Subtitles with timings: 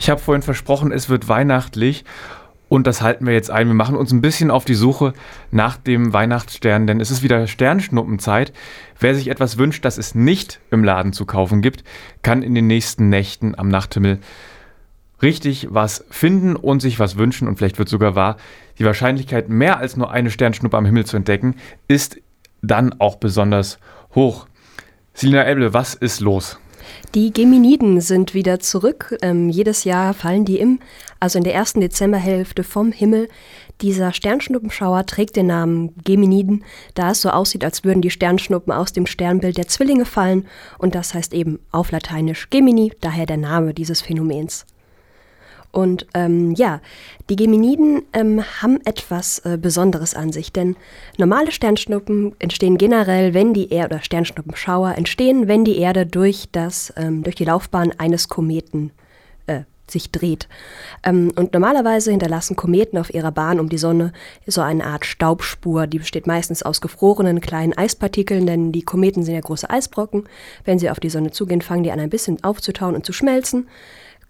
[0.00, 2.04] Ich habe vorhin versprochen, es wird weihnachtlich.
[2.70, 3.66] Und das halten wir jetzt ein.
[3.66, 5.12] Wir machen uns ein bisschen auf die Suche
[5.50, 8.52] nach dem Weihnachtsstern, denn es ist wieder Sternschnuppenzeit.
[8.98, 11.84] Wer sich etwas wünscht, das es nicht im Laden zu kaufen gibt,
[12.22, 14.20] kann in den nächsten Nächten am Nachthimmel
[15.20, 18.36] richtig was finden und sich was wünschen und vielleicht wird sogar wahr.
[18.78, 21.56] Die Wahrscheinlichkeit, mehr als nur eine Sternschnuppe am Himmel zu entdecken,
[21.88, 22.20] ist
[22.62, 23.78] dann auch besonders
[24.14, 24.46] hoch.
[25.12, 26.58] Selina Eble, was ist los?
[27.14, 29.16] Die Geminiden sind wieder zurück.
[29.22, 30.78] Ähm, jedes Jahr fallen die im,
[31.18, 33.28] also in der ersten Dezemberhälfte vom Himmel.
[33.80, 36.64] Dieser Sternschnuppenschauer trägt den Namen Geminiden,
[36.94, 40.46] da es so aussieht, als würden die Sternschnuppen aus dem Sternbild der Zwillinge fallen.
[40.78, 44.66] Und das heißt eben auf Lateinisch Gemini, daher der Name dieses Phänomens.
[45.72, 46.80] Und ähm, ja,
[47.28, 50.76] die Geminiden ähm, haben etwas äh, Besonderes an sich, denn
[51.16, 56.92] normale Sternschnuppen entstehen generell, wenn die Erde, oder Sternschnuppenschauer entstehen, wenn die Erde durch, das,
[56.96, 58.92] ähm, durch die Laufbahn eines Kometen
[59.46, 60.48] äh, sich dreht.
[61.04, 64.12] Ähm, und normalerweise hinterlassen Kometen auf ihrer Bahn um die Sonne
[64.46, 65.86] so eine Art Staubspur.
[65.86, 70.28] Die besteht meistens aus gefrorenen kleinen Eispartikeln, denn die Kometen sind ja große Eisbrocken.
[70.64, 73.68] Wenn sie auf die Sonne zugehen, fangen die an ein bisschen aufzutauen und zu schmelzen.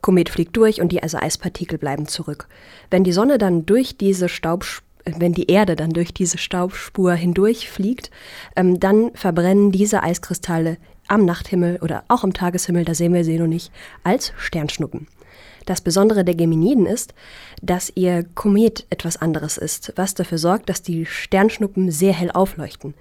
[0.00, 2.48] Komet fliegt durch und die Eispartikel bleiben zurück.
[2.90, 7.70] Wenn die Sonne dann durch diese Staubspur wenn die Erde dann durch diese Staubspur hindurch
[7.70, 8.10] fliegt,
[8.54, 10.76] ähm, dann verbrennen diese Eiskristalle
[11.08, 13.72] am Nachthimmel oder auch am Tageshimmel, da sehen wir sie noch nicht,
[14.04, 15.08] als Sternschnuppen.
[15.70, 17.14] Das Besondere der Geminiden ist,
[17.62, 22.94] dass ihr Komet etwas anderes ist, was dafür sorgt, dass die Sternschnuppen sehr hell aufleuchten.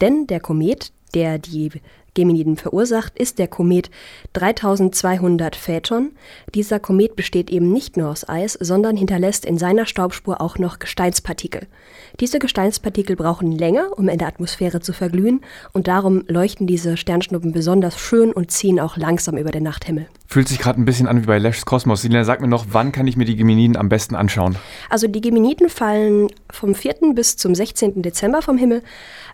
[0.00, 1.70] Denn der Komet, der die
[2.14, 3.90] Geminiden verursacht, ist der Komet
[4.32, 6.12] 3200 Phaeton.
[6.54, 10.78] Dieser Komet besteht eben nicht nur aus Eis, sondern hinterlässt in seiner Staubspur auch noch
[10.78, 11.66] Gesteinspartikel.
[12.20, 15.40] Diese Gesteinspartikel brauchen länger, um in der Atmosphäre zu verglühen,
[15.72, 20.06] und darum leuchten diese Sternschnuppen besonders schön und ziehen auch langsam über den Nachthimmel.
[20.26, 22.02] Fühlt sich gerade ein bisschen an wie bei Lash's Kosmos.
[22.14, 24.56] Silina, sag mir noch, wann kann ich mir die Geminiden am besten anschauen?
[24.88, 26.94] Also die Geminiden fallen vom 4.
[27.12, 28.02] bis zum 16.
[28.02, 28.82] Dezember vom Himmel.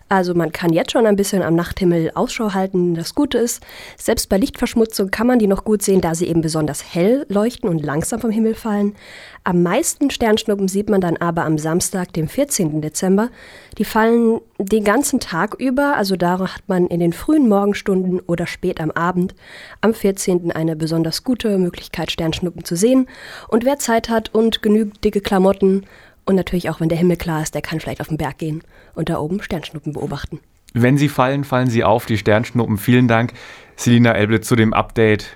[0.09, 2.95] Also man kann jetzt schon ein bisschen am Nachthimmel Ausschau halten.
[2.95, 3.61] Das Gute ist,
[3.97, 7.69] selbst bei Lichtverschmutzung kann man die noch gut sehen, da sie eben besonders hell leuchten
[7.69, 8.95] und langsam vom Himmel fallen.
[9.43, 12.81] Am meisten Sternschnuppen sieht man dann aber am Samstag, dem 14.
[12.81, 13.29] Dezember.
[13.77, 18.47] Die fallen den ganzen Tag über, also da hat man in den frühen Morgenstunden oder
[18.47, 19.35] spät am Abend
[19.81, 20.51] am 14.
[20.51, 23.07] eine besonders gute Möglichkeit, Sternschnuppen zu sehen.
[23.47, 25.85] Und wer Zeit hat und genügend dicke Klamotten
[26.25, 28.63] und natürlich auch, wenn der Himmel klar ist, der kann vielleicht auf den Berg gehen
[28.95, 30.39] und da oben Sternschnuppen beobachten.
[30.73, 32.77] Wenn sie fallen, fallen sie auf, die Sternschnuppen.
[32.77, 33.33] Vielen Dank,
[33.75, 35.27] Selina Elble, zu dem Update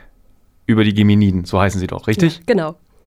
[0.65, 1.45] über die Geminiden.
[1.45, 2.37] So heißen sie doch, richtig?
[2.37, 2.75] Ja, genau.